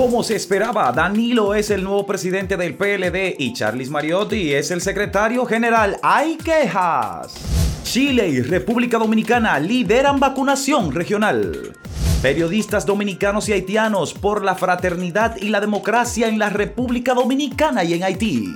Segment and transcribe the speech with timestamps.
[0.00, 4.80] Como se esperaba, Danilo es el nuevo presidente del PLD y Charles Mariotti es el
[4.80, 5.98] secretario general.
[6.02, 7.34] ¡Hay quejas!
[7.82, 11.74] Chile y República Dominicana lideran vacunación regional.
[12.22, 17.92] Periodistas dominicanos y haitianos por la fraternidad y la democracia en la República Dominicana y
[17.92, 18.54] en Haití.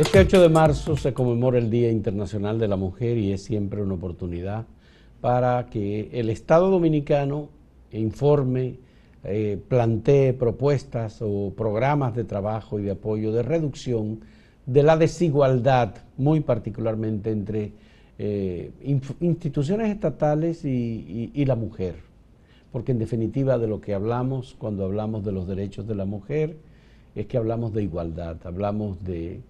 [0.00, 3.82] Este 8 de marzo se conmemora el Día Internacional de la Mujer y es siempre
[3.82, 4.64] una oportunidad
[5.20, 7.50] para que el Estado Dominicano
[7.92, 8.78] informe,
[9.24, 14.20] eh, plantee propuestas o programas de trabajo y de apoyo de reducción
[14.64, 17.72] de la desigualdad, muy particularmente entre
[18.18, 18.70] eh,
[19.20, 21.96] instituciones estatales y, y la mujer.
[22.72, 26.56] Porque en definitiva de lo que hablamos cuando hablamos de los derechos de la mujer
[27.14, 29.42] es que hablamos de igualdad, hablamos de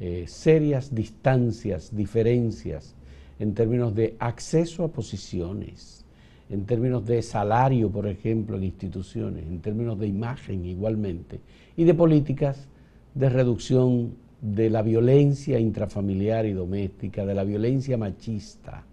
[0.00, 2.94] eh, serias distancias, diferencias
[3.38, 6.04] en términos de acceso a posiciones,
[6.48, 11.40] en términos de salario, por ejemplo, en instituciones, en términos de imagen igualmente,
[11.76, 12.68] y de políticas
[13.14, 18.84] de reducción de la violencia intrafamiliar y doméstica, de la violencia machista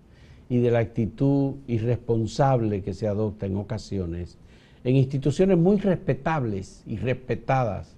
[0.50, 4.38] y de la actitud irresponsable que se adopta en ocasiones
[4.84, 7.96] en instituciones muy respetables y respetadas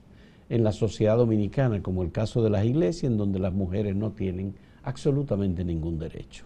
[0.49, 4.11] en la sociedad dominicana, como el caso de las iglesias, en donde las mujeres no
[4.11, 6.45] tienen absolutamente ningún derecho.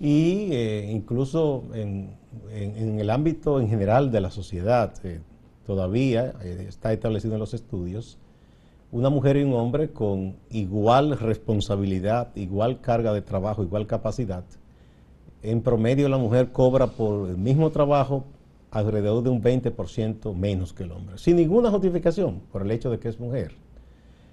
[0.00, 2.16] Y eh, incluso en,
[2.50, 5.20] el ámbito en general de la sociedad, eh,
[5.66, 8.18] todavía eh, está establecido en los estudios,
[8.90, 14.44] una mujer y un hombre con igual responsabilidad, igual carga de trabajo, igual capacidad.
[15.42, 18.24] En promedio la mujer cobra por el mismo trabajo
[18.74, 22.98] alrededor de un 20% menos que el hombre, sin ninguna justificación por el hecho de
[22.98, 23.52] que es mujer.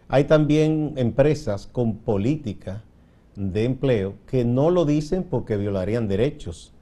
[0.10, 2.84] Hay también empresas con política
[3.36, 6.74] de empleo que no lo dicen porque violarían derechos,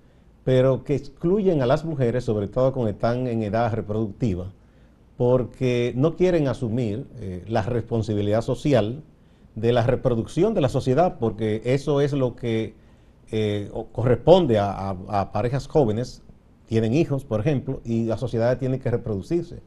[0.45, 4.53] pero que excluyen a las mujeres, sobre todo cuando están en edad reproductiva,
[5.17, 9.03] porque no quieren asumir eh, la responsabilidad social
[9.55, 12.73] de la reproducción de la sociedad, porque eso es lo que
[13.31, 16.23] eh, corresponde a parejas jóvenes
[16.69, 19.63] tienen hijos, por ejemplo, y la sociedad tiene que reproducirse.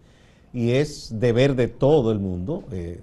[0.52, 3.00] Y es deber de todo el mundo eh,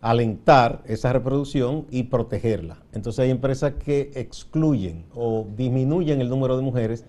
[0.00, 2.78] alentar esa reproducción y protegerla.
[2.92, 7.04] Entonces hay empresas que excluyen o disminuyen el número de mujeres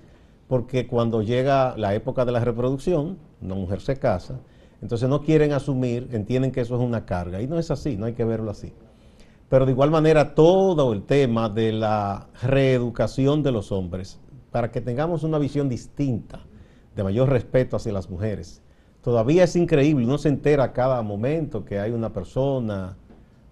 [0.48, 4.40] porque cuando llega la época de la reproducción, una mujer se casa,
[4.84, 7.42] entonces no quieren asumir, entienden que eso es una carga.
[7.42, 8.72] Y no es así, no hay que verlo así.
[9.50, 14.20] Pero de igual manera todo el tema de la reeducación de los hombres
[14.52, 16.40] para que tengamos una visión distinta,
[16.96, 18.62] de mayor respeto hacia las mujeres.
[19.04, 22.98] Todavía es increíble, uno se entera a cada momento que hay una persona,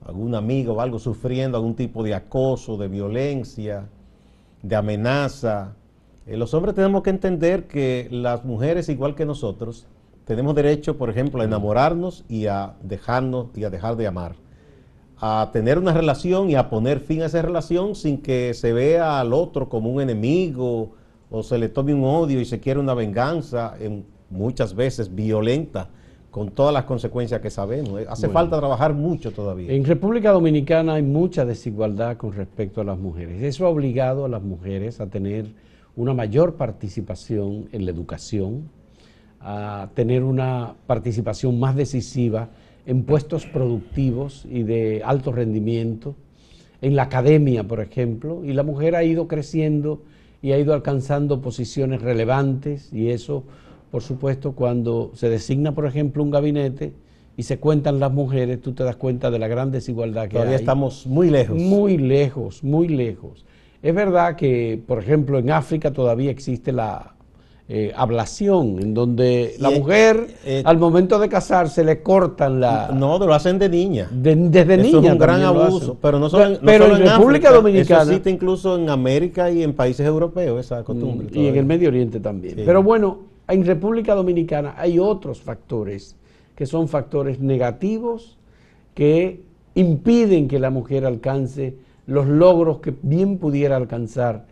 [0.06, 3.88] algún amigo o algo sufriendo algún tipo de acoso, de violencia,
[4.62, 5.74] de amenaza.
[6.25, 9.85] Eh, los hombres tenemos que entender que las mujeres, igual que nosotros,
[10.25, 14.47] tenemos derecho, por ejemplo, a enamorarnos y a dejarnos y a dejar de amar
[15.19, 19.19] a tener una relación y a poner fin a esa relación sin que se vea
[19.19, 20.91] al otro como un enemigo
[21.29, 25.89] o se le tome un odio y se quiera una venganza, en, muchas veces violenta,
[26.31, 28.01] con todas las consecuencias que sabemos.
[28.07, 29.72] Hace falta trabajar mucho todavía.
[29.72, 33.41] En República Dominicana hay mucha desigualdad con respecto a las mujeres.
[33.41, 35.47] Eso ha obligado a las mujeres a tener
[35.95, 38.69] una mayor participación en la educación,
[39.39, 42.49] a tener una participación más decisiva
[42.87, 46.15] en puestos productivos y de alto rendimiento,
[46.81, 50.01] en la academia, por ejemplo, y la mujer ha ido creciendo
[50.41, 53.43] y ha ido alcanzando posiciones relevantes y eso,
[53.91, 56.93] por supuesto, cuando se designa, por ejemplo, un gabinete
[57.35, 60.43] y se cuentan las mujeres, tú te das cuenta de la gran desigualdad que hay.
[60.43, 61.61] Todavía estamos muy lejos.
[61.61, 63.45] Muy lejos, muy lejos.
[63.83, 67.16] Es verdad que, por ejemplo, en África todavía existe la
[67.69, 72.91] eh, ablación, en donde la mujer eh, al momento de casarse le cortan la...
[72.94, 74.07] No, lo hacen de niña.
[74.09, 74.88] desde niña.
[74.88, 78.03] Es un gran abuso, pero no solo, pero en, República Dominicana...
[78.03, 81.28] Eso existe incluso en América y en países europeos esa costumbre.
[81.34, 82.55] Y en el Medio Oriente también.
[82.66, 83.19] Pero bueno,
[83.49, 86.16] en República Dominicana hay otros factores
[86.55, 88.37] que son factores negativos
[88.93, 89.41] que
[89.75, 91.75] impiden que la mujer alcance
[92.05, 94.46] los logros que bien pudiera alcanzar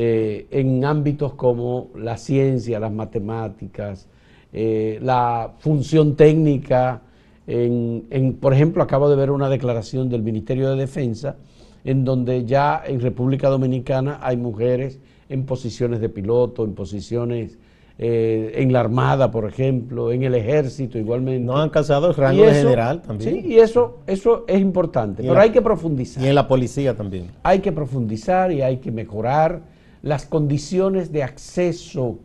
[0.00, 4.06] eh, en ámbitos como la ciencia, las matemáticas,
[4.52, 7.02] eh, la función técnica.
[7.48, 11.34] En, por ejemplo, acabo de ver una declaración del Ministerio de Defensa
[11.82, 17.58] en donde ya en República Dominicana hay mujeres en posiciones de piloto, en posiciones
[17.98, 21.44] eh, en la Armada, por ejemplo, en el Ejército igualmente.
[21.44, 23.42] No han alcanzado el rango de general también.
[23.42, 26.22] Sí, y eso, eso es importante, pero hay que profundizar.
[26.22, 27.32] Y en la policía también.
[27.42, 32.18] Hay que profundizar y hay que mejorar las condiciones de acceso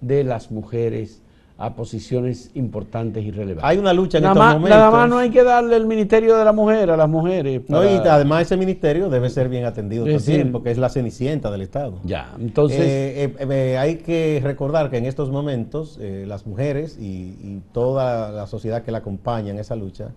[0.00, 1.22] de las mujeres
[1.56, 3.64] a posiciones importantes y relevantes.
[3.64, 4.70] Hay una lucha en estos momentos.
[4.70, 7.62] Nada más no hay que darle el ministerio de la mujer a las mujeres.
[7.68, 11.62] No, y además ese ministerio debe ser bien atendido también, porque es la cenicienta del
[11.62, 12.00] Estado.
[12.02, 12.80] Ya, entonces...
[12.80, 18.46] Eh, eh, eh, hay que recordar que en estos momentos las mujeres y, toda la
[18.46, 20.10] sociedad que la acompaña en esa lucha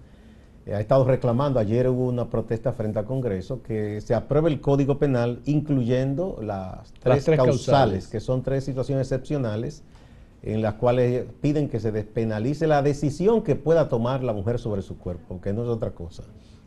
[0.73, 4.97] ha estado reclamando, ayer hubo una protesta frente al Congreso, que se apruebe el Código
[4.97, 9.83] Penal incluyendo las tres, causales, que son tres situaciones excepcionales
[10.43, 14.81] en las cuales piden que se despenalice la decisión que pueda tomar la mujer sobre
[14.81, 16.23] su cuerpo, que no es otra cosa.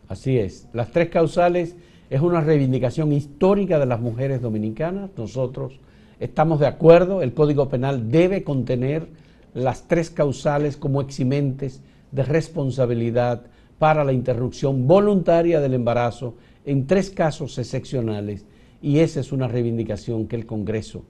[0.08, 0.66] Así es.
[0.72, 1.76] Las tres causales
[2.08, 5.10] es una reivindicación histórica de las mujeres dominicanas.
[5.16, 5.78] Nosotros
[6.18, 9.08] estamos de acuerdo, el Código Penal debe contener
[9.54, 11.80] las tres causales como eximentes
[12.12, 13.42] de responsabilidad
[13.80, 16.34] para la interrupción voluntaria del embarazo
[16.66, 18.44] en tres casos excepcionales
[18.82, 21.04] y esa es una reivindicación que el Congreso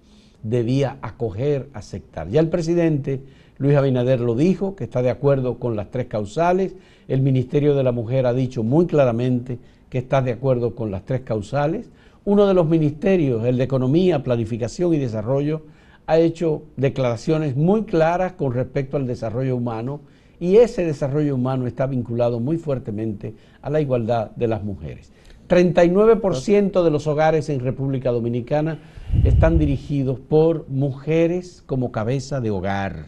[0.45, 2.29] debía acoger, aceptar.
[2.29, 3.23] Ya el presidente
[3.59, 6.77] Luis Abinader lo dijo, que está de acuerdo con las tres causales.
[7.09, 9.59] El Ministerio de la Mujer ha dicho muy claramente
[9.89, 11.91] que está de acuerdo con las tres causales.
[12.25, 15.63] Uno de los ministerios, el de Economía, Planificación y Desarrollo,
[16.07, 20.03] ha hecho declaraciones muy claras con respecto al desarrollo humano
[20.41, 25.13] y ese desarrollo humano está vinculado muy fuertemente a la igualdad de las mujeres.
[25.49, 28.79] 39% de los hogares en República Dominicana
[29.25, 33.07] están dirigidos por mujeres como cabeza de hogar.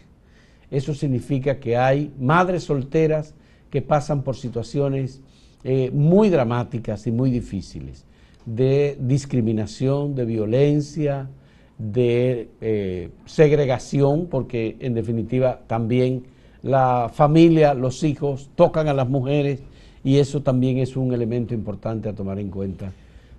[0.69, 3.33] Eso significa que hay madres solteras
[3.69, 5.21] que pasan por situaciones
[5.63, 8.05] eh, muy dramáticas y muy difíciles
[8.45, 11.29] de discriminación, de violencia,
[11.77, 16.23] de eh, segregación, porque en definitiva también
[16.63, 19.59] la familia, los hijos tocan a las mujeres
[20.03, 22.91] y eso también es un elemento importante a tomar en cuenta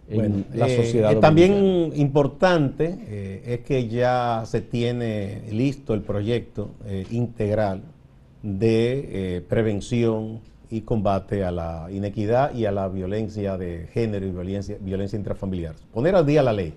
[0.08, 1.12] en la eh, sociedad.
[1.12, 6.70] Eh, también importante eh, es que ya se tiene listo el proyecto
[7.10, 7.80] integral
[8.42, 14.76] de prevención y combate a la inequidad y a la violencia de género y violencia,
[14.80, 15.74] violencia intrafamiliar.
[15.92, 16.74] Poner al día la ley.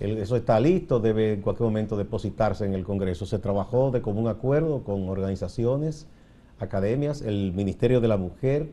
[0.00, 3.26] Eso está listo, debe en cualquier momento depositarse en el Congreso.
[3.26, 6.06] Se trabajó de común acuerdo con organizaciones,
[6.58, 8.70] academias, el Ministerio de la Mujer,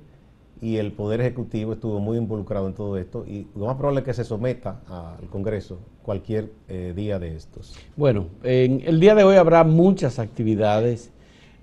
[0.61, 4.05] y el Poder Ejecutivo estuvo muy involucrado en todo esto y lo más probable es
[4.05, 7.75] que se someta al Congreso cualquier eh, día de estos.
[7.95, 11.11] Bueno, en el día de hoy habrá muchas actividades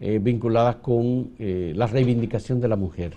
[0.00, 3.12] eh, vinculadas con eh, la reivindicación de la mujer.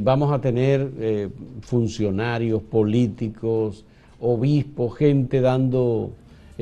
[0.00, 1.30] vamos a tener
[1.60, 3.84] funcionarios, políticos,
[4.20, 6.10] obispos, gente dando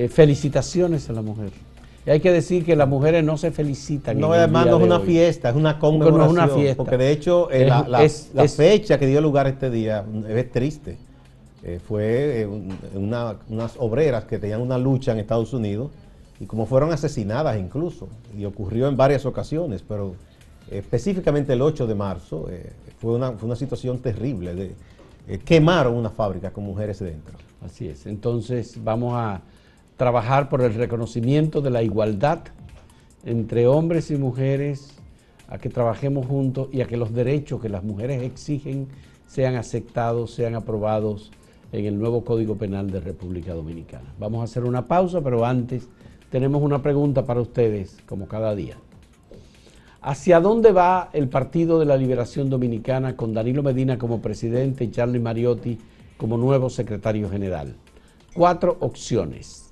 [0.09, 1.51] felicitaciones a la mujer
[2.11, 4.19] hay que decir que las mujeres no se felicitan.
[4.19, 6.35] No, además no es una fiesta, es una conmemoración.
[6.35, 6.77] No es una fiesta.
[6.77, 10.97] Porque de hecho eh, la, fecha que dio lugar este día es triste.
[11.65, 12.49] Eh, fue eh,
[12.95, 15.91] unas obreras que tenían una lucha en Estados Unidos
[16.41, 20.15] y como fueron asesinadas incluso, y ocurrió en varias ocasiones, pero
[20.71, 22.49] específicamente el 8 de marzo
[23.01, 24.55] fue, una, fue una situación terrible.
[24.55, 27.37] De, quemaron una fábrica con mujeres dentro.
[27.65, 29.43] Así es, entonces vamos a
[29.97, 32.41] trabajar por el reconocimiento de la igualdad
[33.25, 34.95] entre hombres y mujeres,
[35.49, 38.87] a que trabajemos juntos y a que los derechos que las mujeres exigen
[39.27, 41.33] sean aceptados, sean aprobados
[41.73, 44.15] en el nuevo Código Penal de República Dominicana.
[44.19, 45.89] Vamos a hacer una pausa, pero antes
[46.31, 48.77] tenemos una pregunta para ustedes, como cada día.
[50.01, 54.91] ¿Hacia dónde va el Partido de la Liberación Dominicana con Danilo Medina como presidente y
[54.91, 55.79] Charlie Mariotti
[56.19, 57.75] como nuevo secretario general?
[58.35, 59.71] Cuatro opciones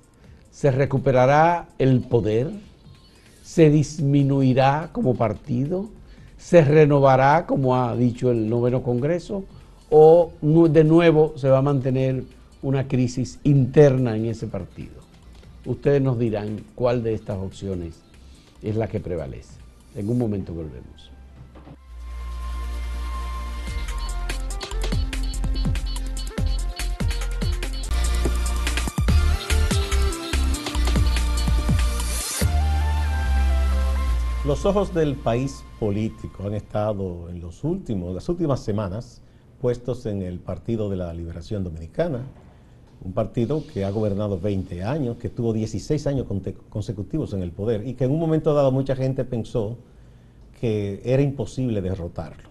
[0.49, 2.49] se recuperará el poder,
[3.43, 5.89] se disminuirá como partido,
[6.37, 9.43] se renovará, como ha dicho el noveno Congreso,
[9.91, 12.23] o de nuevo se va a mantener
[12.61, 14.95] una crisis interna en ese partido.
[15.65, 18.01] Ustedes nos dirán cuál de estas opciones
[18.63, 19.59] es la que prevalece.
[19.95, 21.11] En un momento volvemos.
[34.47, 39.21] Los ojos del país político han estado en los últimos, las últimas semanas
[39.59, 42.21] puestos en el Partido de la Liberación Dominicana,
[43.03, 46.27] un partido que ha gobernado 20 años, que tuvo 16 años
[46.69, 49.79] consecutivos en el poder y que en un momento dado mucha gente pensó
[50.61, 52.47] que era imposible derrotarlo.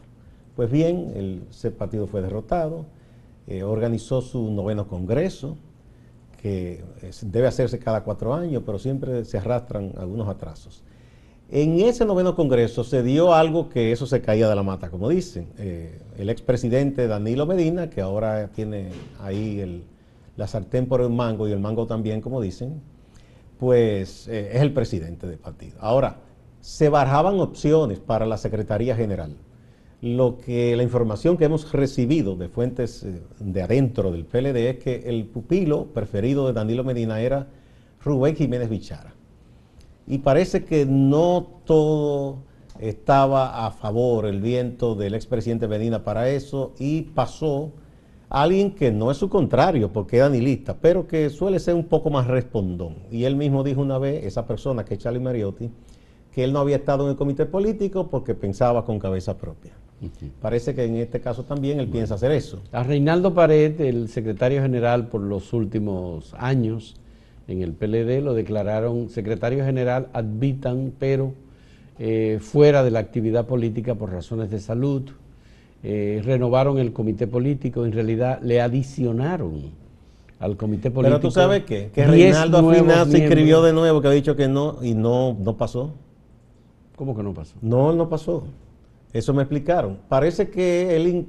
[0.55, 2.85] Pues bien, ese partido fue derrotado,
[3.47, 5.57] eh, organizó su noveno congreso,
[6.43, 6.85] que
[7.23, 10.83] debe hacerse cada cuatro años, pero siempre se arrastran algunos atrasos.
[11.49, 15.09] En ese noveno Congreso se dio algo que eso se caía de la mata, como
[15.09, 15.47] dicen.
[15.59, 18.89] Eh, el expresidente Danilo Medina, que ahora tiene
[19.21, 19.85] ahí
[20.37, 22.83] la sartén por el mango y el mango también, como dicen,
[23.61, 25.77] pues eh, es el presidente del partido.
[25.79, 26.17] Ahora,
[26.61, 29.37] se barajaban opciones para la Secretaría General.
[30.03, 34.79] Lo que la información que hemos recibido de fuentes eh, de adentro del PLD es
[34.79, 37.47] que el pupilo preferido de Danilo Medina era
[38.03, 39.16] Rubén Jiménez Bichara
[40.07, 42.39] y parece que no todo
[42.79, 47.73] estaba a favor el viento del expresidente Medina para eso y pasó
[48.29, 52.11] alguien que no es su contrario porque es danilista, pero que suele ser un poco
[52.11, 52.97] más respondón.
[53.11, 55.71] Y él mismo dijo una vez, esa persona que es Charlie Mariotti,
[56.33, 59.73] que él no había estado en el comité político porque pensaba con cabeza propia.
[60.43, 62.61] Parece que en este caso también él piensa hacer eso.
[62.73, 66.97] A Reinaldo Pared, el secretario general por los últimos años,
[67.49, 71.33] en el PLD, lo declararon secretario general advitan, pero
[71.99, 75.03] eh, fuera de la actividad política por razones de salud.
[75.83, 79.71] Eh, renovaron el comité político, en realidad le adicionaron
[80.41, 81.19] al comité político.
[81.19, 84.35] Pero tú sabes qué, que Reinaldo al final se inscribió de nuevo, que ha dicho
[84.35, 85.93] que no, y no, no pasó.
[86.97, 87.55] ¿Cómo que no pasó?
[87.63, 88.45] No, no pasó.
[89.13, 89.99] Eso me explicaron.
[90.09, 91.29] Parece que él,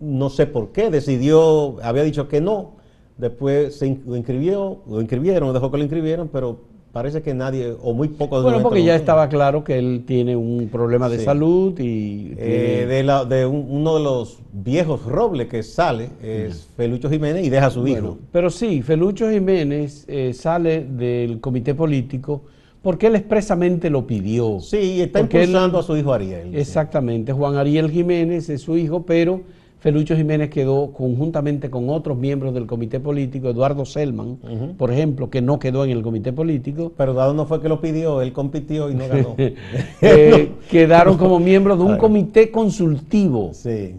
[0.00, 2.77] no sé por qué, decidió, había dicho que no,
[3.18, 6.60] Después se lo inscribió, lo inscribieron, dejó que lo inscribieron, pero
[6.92, 8.42] parece que nadie, o muy pocos...
[8.42, 12.32] Bueno, porque ya estaba claro que él tiene un problema de salud y...
[12.38, 17.70] Eh, de, uno de los viejos robles que sale es Felucho Jiménez y deja a
[17.70, 18.18] su hijo.
[18.32, 22.42] Pero sí, Felucho Jiménez eh, sale del comité político
[22.82, 24.60] porque él expresamente lo pidió.
[24.60, 26.54] Sí, está impulsando a su hijo Ariel.
[26.54, 29.42] Exactamente, Juan Ariel Jiménez es su hijo, pero
[29.80, 34.38] Felucho Jiménez quedó conjuntamente con otros miembros del comité político, Eduardo Selman,
[34.76, 36.92] por ejemplo, que no quedó en el comité político.
[36.96, 39.36] Pero Eduardo no fue que lo pidió, él compitió y no ganó.
[39.38, 43.50] Eh, quedaron como miembros de un comité consultivo.
[43.52, 43.94] Sí.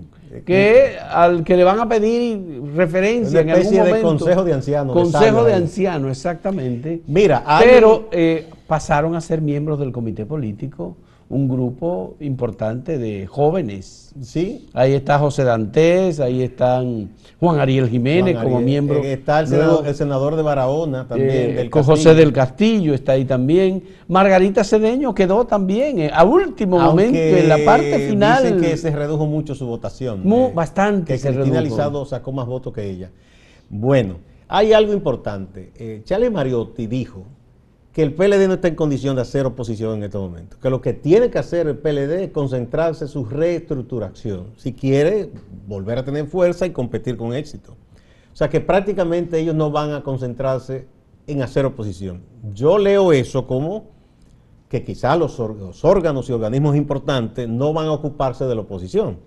[0.45, 3.95] Que al que le van a pedir referencia en algún momento.
[3.95, 4.93] de consejo de ancianos.
[4.93, 7.01] Consejo de ancianos, exactamente.
[7.07, 10.98] Mira, pero eh, pasaron a ser miembros del comité político
[11.29, 14.13] un grupo importante de jóvenes.
[14.19, 14.67] Sí.
[14.74, 19.03] Ahí está José Dantes, ahí están Juan Ariel Jiménez como miembro.
[19.03, 19.48] Eh, está el
[19.95, 21.59] senador, de Barahona también.
[21.59, 23.83] Eh, José del Castillo está ahí también.
[24.07, 28.43] Margarita Cedeño quedó también eh, a último momento, en la parte final.
[28.43, 30.24] Dicen que se redujo mucho su votación.
[30.55, 31.19] bastante.
[31.19, 33.12] Que Cristina Lizado sacó más votos que ella.
[33.69, 34.15] Bueno,
[34.48, 36.01] hay algo importante.
[36.05, 37.24] Chale Mariotti dijo
[38.00, 40.56] que el PLD no está en condición de hacer oposición en este momento.
[40.62, 45.32] Que lo que tiene que hacer el PLD es concentrarse en su reestructuración, si quiere
[45.68, 47.75] volver a tener fuerza y competir con éxito.
[48.32, 50.88] O sea que prácticamente ellos no van a concentrarse
[51.27, 52.22] en hacer oposición.
[52.53, 53.88] Yo leo eso como
[54.70, 55.38] que quizás los,
[55.84, 59.18] órganos y organismos importantes no van a ocuparse de la oposición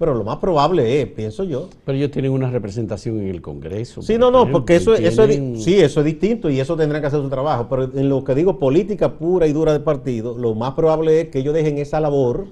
[0.00, 1.68] pero lo más probable es, pienso yo.
[1.84, 4.00] Pero ellos tienen una representación en el Congreso.
[4.00, 7.08] Sí, no, no, porque eso, eso es, sí, eso es distinto y eso tendrán que
[7.08, 7.66] hacer su trabajo.
[7.68, 11.28] Pero en lo que digo política pura y dura de partido, lo más probable es
[11.28, 12.46] que ellos dejen esa labor.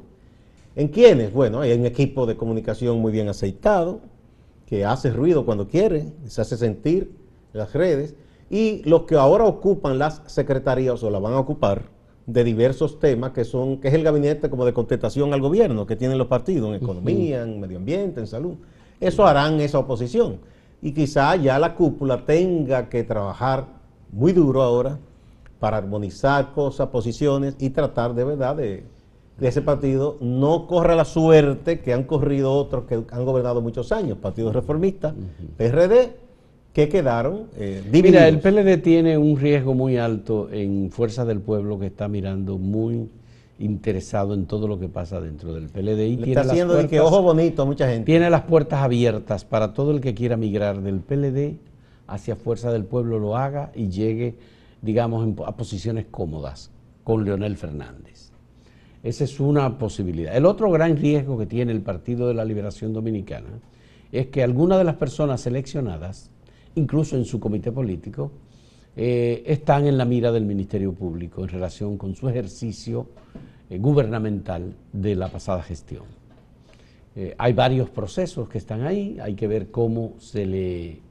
[0.77, 1.33] ¿En quiénes?
[1.33, 4.01] Bueno, hay un equipo de comunicación muy bien aceitado,
[4.67, 7.13] que hace ruido cuando quiere, se hace sentir
[7.55, 8.15] en las redes.
[8.51, 11.85] Y los que ahora ocupan las secretarías o la van a ocupar,
[12.29, 15.97] de diversos temas que son, que es el gabinete como de contestación al gobierno que
[15.97, 18.55] tienen los partidos en economía, en medio ambiente, en salud.
[19.01, 20.37] Eso harán esa oposición.
[20.83, 23.65] Y quizá ya la cúpula tenga que trabajar
[24.13, 24.99] muy duro ahora
[25.59, 28.85] para armonizar cosas, posiciones y tratar de verdad de,
[29.41, 34.19] ese partido no corra la suerte que han corrido otros que han gobernado muchos años,
[34.19, 35.15] partidos reformistas,
[35.57, 36.28] PRD
[36.79, 41.77] que quedaron eh, Mira, el PLD tiene un riesgo muy alto en Fuerza del Pueblo
[41.77, 43.09] que está mirando muy
[43.59, 46.07] interesado en todo lo que pasa dentro del PLD.
[46.07, 48.05] Y tiene está haciendo de que ojo bonito mucha gente.
[48.05, 51.57] Tiene las puertas abiertas para todo el que quiera migrar del PLD
[52.07, 54.37] hacia Fuerza del Pueblo lo haga y llegue,
[54.81, 56.71] digamos, a posiciones cómodas
[57.03, 58.31] con Leonel Fernández.
[59.03, 60.37] Esa es una posibilidad.
[60.37, 63.49] El otro gran riesgo que tiene el Partido de la Liberación Dominicana
[64.13, 66.31] es que algunas de las personas seleccionadas
[66.79, 68.31] incluso en su comité político,
[68.97, 73.07] eh, están en la mira del Ministerio Público en relación con su ejercicio
[73.71, 76.05] eh, gubernamental de la pasada gestión.
[77.15, 81.09] Eh, hay varios procesos que están ahí, hay que ver cómo se le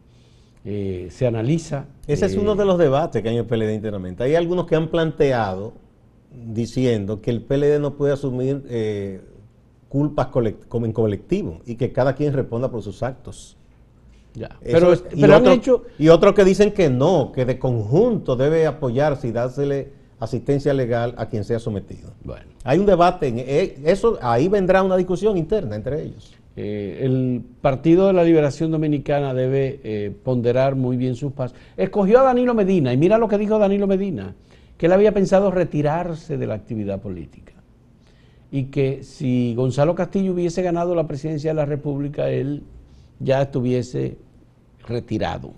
[1.09, 1.85] se analiza.
[2.07, 4.25] Ese es uno de los debates que hay en el PLD internamente.
[4.25, 5.71] Hay algunos que han planteado
[6.29, 8.63] diciendo que el PLD no puede asumir
[9.87, 10.27] culpas
[10.67, 13.56] como en colectivo y que cada quien responda por sus actos
[14.63, 14.93] Pero,
[15.97, 19.89] y, otros que dicen que no, que de conjunto debe apoyarse y dársele
[20.19, 22.11] asistencia legal a quien sea sometido.
[22.23, 22.45] Bueno.
[22.63, 26.35] Hay un debate, en eh, eso ahí vendrá una discusión interna entre ellos.
[26.55, 31.55] Eh, el Partido de la Liberación Dominicana debe eh, ponderar muy bien sus pasos.
[31.77, 34.33] Escogió a Danilo Medina y mira lo que dijo Danilo Medina,
[34.77, 37.53] que él había pensado retirarse de la actividad política
[38.51, 42.63] y que si Gonzalo Castillo hubiese ganado la presidencia de la República, él
[43.19, 44.17] ya estuviese
[44.87, 45.53] retirado.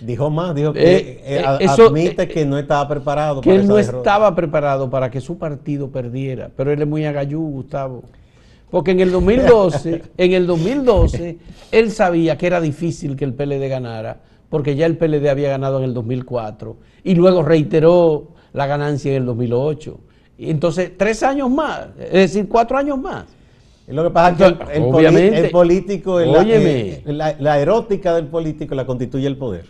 [0.00, 3.40] Dijo más, dijo que eh, eh, eh, admite que no estaba preparado.
[3.40, 7.40] Que él no estaba preparado para que su partido perdiera, pero él es muy agayú,
[7.40, 8.02] Gustavo.
[8.70, 11.38] Porque en el 2012, en el 2012,
[11.70, 14.18] él sabía que era difícil que el PLD ganara,
[14.50, 19.18] porque ya el PLD había ganado en el 2004 y luego reiteró la ganancia en
[19.18, 20.00] el 2008.
[20.38, 23.26] Y entonces, tres años más, es decir, cuatro años más.
[23.86, 29.36] Lo que pasa es que el, político, la, la, erótica del político la constituye el
[29.36, 29.66] poder.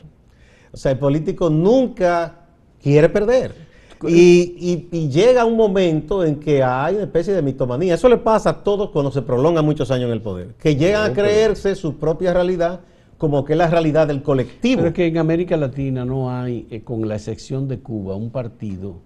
[0.72, 2.46] O sea, el político nunca
[2.80, 3.64] quiere perder.
[4.08, 7.94] Y, llega un momento en que hay una especie de mitomanía.
[7.94, 10.54] Eso le pasa a todos cuando se prolonga muchos años en el poder.
[10.58, 12.80] Que llegan a creerse su propia realidad
[13.18, 14.78] como que es la realidad del colectivo.
[14.78, 18.30] Pero es que en América Latina no hay, eh, con la excepción de Cuba, un
[18.30, 18.96] partido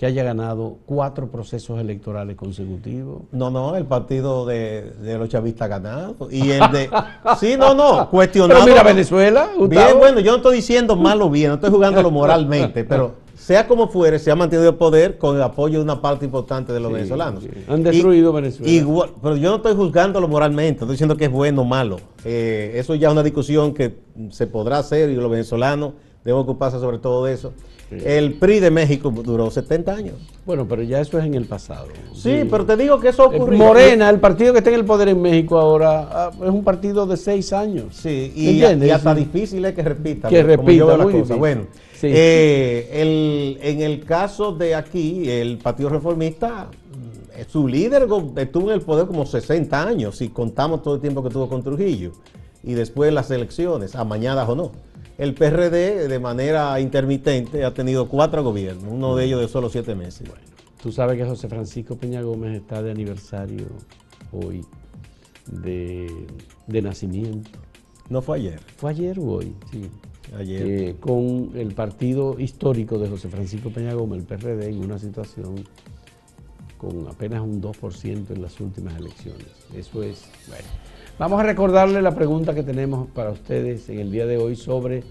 [0.00, 3.24] que haya ganado cuatro procesos electorales consecutivos.
[3.32, 6.16] No, no, el partido de, los chavistas ha ganado.
[6.30, 6.90] Y el de.
[7.38, 8.60] sí, no, no, cuestionado.
[8.64, 9.50] Pero mira Venezuela.
[9.68, 13.88] Bien, bueno, yo no estoy diciendo malo bien, no estoy jugándolo moralmente, pero sea como
[13.88, 16.90] fuere, se ha mantenido el poder con el apoyo de una parte importante de los
[16.90, 17.44] venezolanos.
[17.68, 18.72] Han destruido Venezuela.
[18.72, 21.98] Igual, pero yo no estoy juzgándolo moralmente, estoy diciendo que es bueno o malo.
[22.24, 23.98] Eh, eso ya es una discusión que
[24.30, 25.92] se podrá hacer y los venezolanos
[26.24, 27.52] deben ocuparse sobre todo de eso.
[27.90, 30.14] El PRI de México duró 70 años.
[30.46, 31.88] Bueno, pero ya eso es en el pasado.
[32.14, 33.58] Sí, pero te digo que eso ocurrió.
[33.58, 37.04] Morena, el partido que está en el poder en México ahora, ah, es un partido
[37.06, 37.96] de seis años.
[37.96, 40.28] Sí, y, hasta difícil es que repita.
[40.28, 41.34] Que repita, la cosa.
[41.34, 41.66] Bueno,
[42.02, 46.68] eh, en el caso de aquí, el Partido Reformista,
[47.36, 48.06] eh, su líder
[48.36, 51.62] estuvo en el poder como 60 años, si contamos todo el tiempo que tuvo con
[51.62, 52.12] Trujillo,
[52.62, 54.89] y después las elecciones, amañadas o no
[55.20, 59.94] el PRD de manera intermitente ha tenido cuatro gobiernos, uno de ellos de solo siete
[59.94, 60.26] meses.
[60.26, 60.42] Bueno,
[60.82, 63.66] tú sabes que José Francisco Peña Gómez está de aniversario
[64.32, 64.64] hoy
[65.46, 66.26] de,
[66.68, 67.50] nacimiento.
[68.08, 68.60] ¿No fue ayer?
[68.78, 69.90] Fue ayer o hoy, sí.
[70.38, 70.66] Ayer.
[70.66, 75.66] Eh, con el partido histórico de José Francisco Peña Gómez, el PRD, en una situación
[76.78, 79.48] con apenas un 2% en las últimas elecciones.
[79.76, 80.64] Eso es, bueno.
[81.20, 85.04] Vamos a recordarle la pregunta que tenemos para ustedes en el día de hoy sobre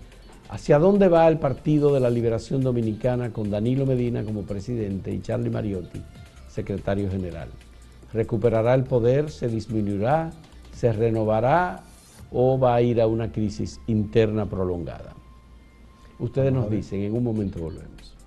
[0.50, 5.22] hacia dónde va el Partido de la Liberación Dominicana con Danilo Medina como presidente y
[5.22, 6.02] Charlie Mariotti,
[6.48, 7.50] secretario general.
[8.12, 9.30] ¿Recuperará el poder?
[9.30, 10.32] ¿Se disminuirá?
[10.74, 11.84] ¿Se renovará?
[12.32, 15.14] ¿O va a ir a una crisis interna prolongada?
[16.18, 18.19] Ustedes nos dicen, en un momento volvemos.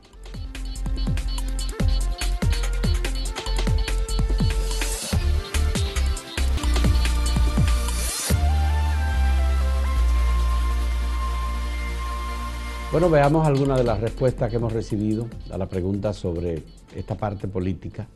[12.92, 16.62] Bueno, veamos algunas de las respuestas que hemos recibido a la pregunta sobre
[16.94, 18.06] esta parte política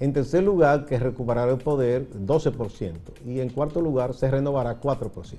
[0.00, 2.92] En tercer lugar, que recuperará el poder, 12%.
[3.24, 5.38] Y en cuarto lugar, se renovará 4%.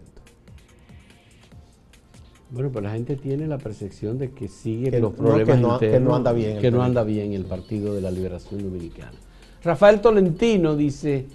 [2.52, 6.16] Bueno, pues la gente tiene la percepción de que sigue los problemas no, que, no,
[6.16, 6.60] anda bien.
[6.60, 9.12] Que no anda bien el Partido de la Liberación Dominicana.
[9.64, 11.26] Rafael Tolentino dice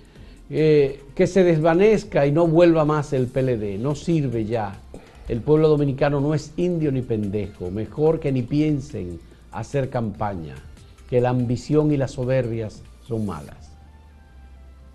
[0.48, 3.78] eh, que se desvanezca y no vuelva más el PLD.
[3.78, 4.80] No sirve ya.
[5.28, 7.70] El pueblo dominicano no es indio ni pendejo.
[7.70, 9.20] Mejor que ni piensen
[9.52, 10.56] hacer campaña.
[11.08, 13.70] Que la ambición y las soberbias son malas.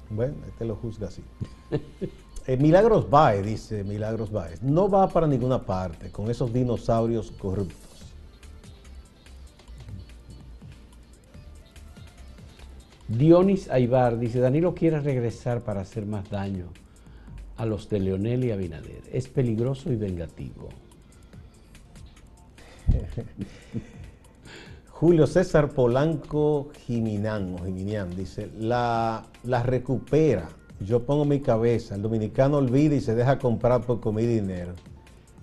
[0.10, 1.24] Bueno, este lo juzga así.
[2.48, 8.14] Eh, Milagros Baez, dice Milagros Baez, no va para ninguna parte con esos dinosaurios corruptos.
[13.08, 16.68] Dionis Aibar dice, Danilo quiere regresar para hacer más daño
[17.58, 19.04] a los de Leonel y Abinader.
[19.12, 20.70] Es peligroso y vengativo.
[24.90, 30.48] Julio César Polanco Jiminán, Jiminián, dice, la, la recupera
[30.80, 34.74] yo pongo mi cabeza, el dominicano olvida y se deja comprar por comida y dinero.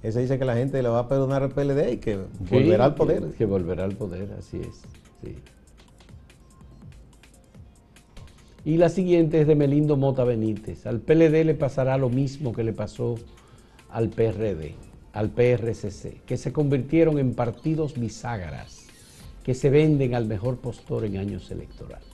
[0.03, 2.19] Ese dice que la gente le va a perdonar al PLD y que
[2.51, 3.31] volverá al poder.
[3.33, 4.83] Que, volverá al poder, así es.
[8.65, 10.87] Y la siguiente es de Melindo Mota Benítez.
[10.87, 13.17] Al PLD le pasará lo mismo que le pasó
[13.91, 14.75] al PRD,
[15.13, 18.87] al PRCC, que se convirtieron en partidos biságras
[19.43, 22.07] que se venden al mejor postor en años electorales.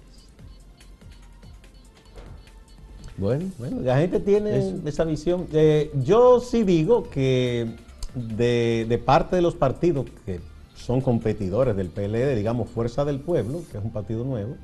[3.18, 5.46] Bueno, bueno, la gente tiene esa visión.
[5.52, 7.74] Eh, yo sí digo que
[8.14, 10.40] de, parte de los partidos que
[10.76, 14.56] son competidores del PLD, digamos Fuerza del Pueblo, que es un partido nuevo,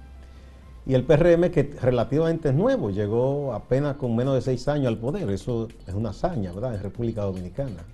[0.87, 4.99] y el PRM, que relativamente es nuevo, llegó apenas con menos de seis años al
[4.99, 5.31] poder.
[5.31, 6.75] Eso es una hazaña, ¿verdad?
[6.75, 7.85] En República Dominicana,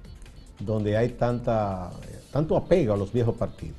[0.58, 1.90] donde hay tanta,
[2.32, 3.76] tanto apego a los viejos partidos.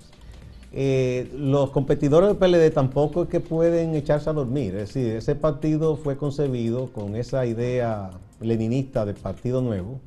[0.74, 4.76] Eh, los competidores del PLD tampoco es que pueden echarse a dormir.
[4.76, 10.00] Es decir, ese partido fue concebido con esa idea leninista del Partido Nuevo,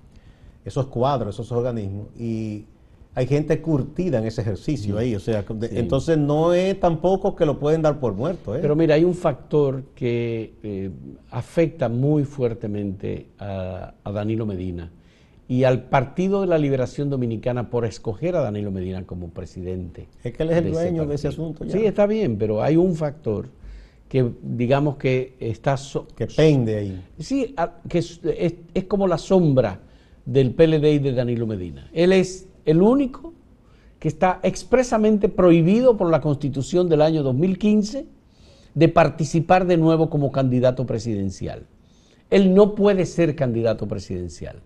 [0.65, 2.65] esos cuadros, esos organismos, y
[3.15, 5.15] hay gente curtida en ese ejercicio ahí.
[5.15, 8.57] O sea, entonces no es tampoco que lo pueden dar por muerto.
[8.57, 8.59] ¿eh?
[8.61, 10.91] Pero mira, hay un factor que eh,
[11.31, 14.91] afecta muy fuertemente a Danilo Medina
[15.47, 20.09] y al Partido de la Liberación Dominicana por escoger a Danilo Medina como presidente.
[20.23, 21.65] Es que él es el dueño de ese asunto.
[21.69, 23.49] Sí, está bien, pero hay un factor
[24.09, 25.77] que digamos que está...
[26.17, 27.05] que pende ahí.
[27.19, 27.55] Sí,
[27.89, 28.21] que es,
[28.75, 29.81] es, como la sombra
[30.25, 31.91] del PLD y de Danilo Medina.
[31.93, 33.33] Él es el único
[33.99, 38.07] que está expresamente prohibido por la Constitución del año 2015
[38.75, 41.67] de participar de nuevo como candidato presidencial.
[42.31, 44.61] Él no puede ser candidato presidencial.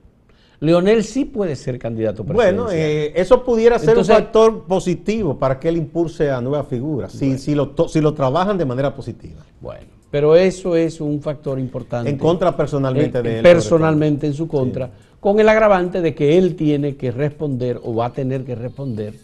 [0.60, 2.64] Leonel sí puede ser candidato presidencial.
[2.64, 7.12] Bueno, eh, eso pudiera ser un factor positivo para que él impulse a nuevas figuras,
[7.12, 9.44] si, si, lo, si lo trabajan de manera positiva.
[9.60, 12.10] Bueno, pero eso es un factor importante.
[12.10, 13.42] En contra personalmente de él.
[13.42, 14.90] Personalmente en su contra,
[15.20, 19.14] con el agravante de que él tiene que responder o va a tener que responder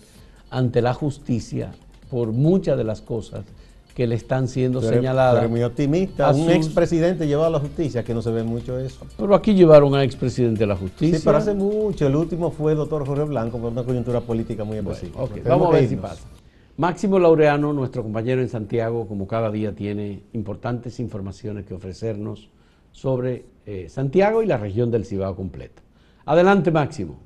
[0.51, 1.73] ante la justicia
[2.11, 3.45] por muchas de las cosas
[3.95, 5.37] que le están siendo señaladas.
[5.37, 6.31] Pero muy optimista.
[6.33, 9.07] Un expresidente llevado a la justicia, que no se ve mucho eso.
[9.17, 11.19] Pero aquí llevaron al expresidente a la justicia.
[11.19, 12.07] Sí, pero hace mucho.
[12.07, 15.21] El último fue el doctor Jorge Blanco por una coyuntura política muy específica.
[15.47, 16.23] Vamos a ver si pasa.
[16.77, 22.51] Máximo Laureano, nuestro compañero en Santiago, como cada día tiene importantes informaciones que ofrecernos
[22.91, 25.83] sobre eh, Santiago y la región del Cibao completa.
[26.25, 27.21] Adelante, Máximo.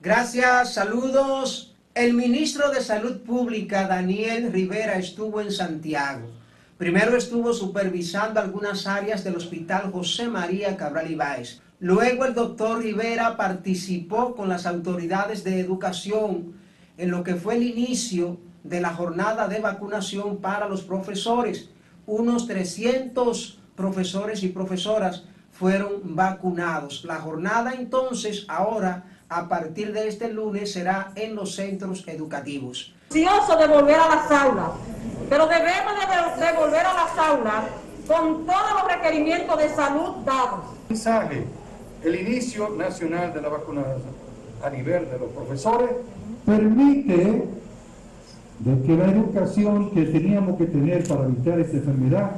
[0.00, 1.76] Gracias, saludos.
[1.94, 6.26] El ministro de Salud Pública, Daniel Rivera, estuvo en Santiago.
[6.78, 11.60] Primero estuvo supervisando algunas áreas del Hospital José María Cabral Ibáez.
[11.78, 16.63] Luego el doctor Rivera participó con las autoridades de educación
[16.96, 21.70] en lo que fue el inicio de la jornada de vacunación para los profesores.
[22.06, 27.04] Unos 300 profesores y profesoras fueron vacunados.
[27.04, 32.94] La jornada entonces ahora a partir de este lunes será en los centros educativos.
[33.10, 34.70] Ansioso de volver a las aulas,
[35.28, 35.92] pero debemos
[36.38, 37.64] de, volver a las aulas
[38.06, 40.64] con todos los requerimientos de salud dados.
[40.88, 41.46] Mensaje,
[42.02, 44.02] el inicio nacional de la vacunación
[44.62, 45.90] a nivel de los profesores
[46.44, 47.44] permite
[48.60, 52.30] de que la educación que teníamos que tener para evitar esta enfermedad,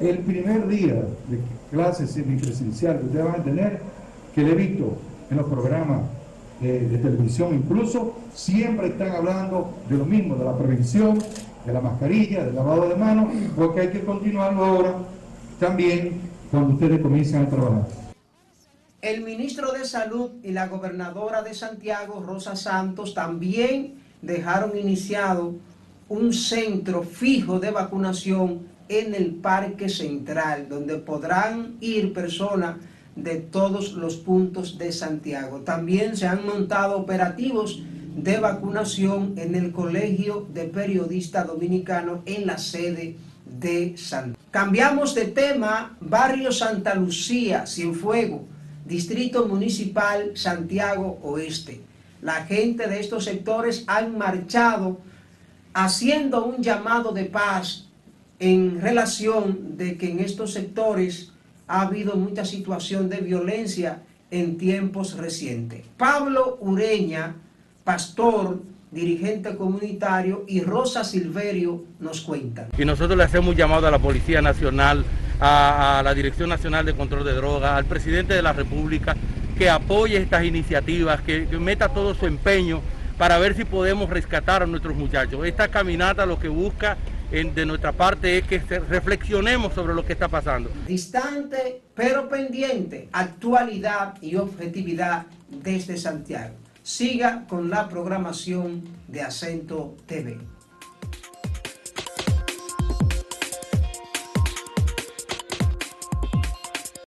[0.00, 0.94] el primer día
[1.28, 3.80] de clases semipresencial que ustedes van a tener,
[4.34, 4.96] que le evito
[5.30, 6.02] en los programas
[6.60, 11.18] de televisión incluso, siempre están hablando de lo mismo, de la prevención
[11.66, 14.94] de la mascarilla, del lavado de manos, porque hay que continuarlo ahora
[15.58, 16.12] también
[16.50, 18.05] cuando ustedes comiencen a trabajar.
[19.06, 25.54] El ministro de Salud y la gobernadora de Santiago, Rosa Santos, también dejaron iniciado
[26.08, 32.78] un centro fijo de vacunación en el Parque Central, donde podrán ir personas
[33.14, 35.60] de todos los puntos de Santiago.
[35.60, 37.84] También se han montado operativos
[38.16, 43.14] de vacunación en el Colegio de Periodistas Dominicanos en la sede
[43.44, 44.36] de Santiago.
[44.50, 48.55] Cambiamos de tema, Barrio Santa Lucía, Cienfuego,
[48.86, 51.80] Distrito Municipal Santiago Oeste.
[52.22, 55.00] La gente de estos sectores han marchado
[55.74, 57.88] haciendo un llamado de paz
[58.38, 61.32] en relación de que en estos sectores
[61.66, 65.82] ha habido mucha situación de violencia en tiempos recientes.
[65.96, 67.34] Pablo Ureña,
[67.82, 72.68] pastor, dirigente comunitario, y Rosa Silverio nos cuentan.
[72.78, 75.04] Y nosotros le hacemos un llamado a la Policía Nacional,
[75.40, 79.16] a, la Dirección Nacional de Control de Drogas, al presidente de la República,
[79.58, 82.82] que apoye estas iniciativas, que, meta todo su empeño
[83.18, 85.46] para ver si podemos rescatar a nuestros muchachos.
[85.46, 86.96] Esta caminata lo que busca
[87.30, 90.70] de nuestra parte es que reflexionemos sobre lo que está pasando.
[90.86, 96.54] Distante pero pendiente, actualidad y objetividad desde Santiago.
[96.82, 100.38] Siga con la programación de Acento TV.